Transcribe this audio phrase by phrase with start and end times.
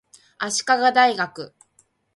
[0.39, 1.53] 足利大学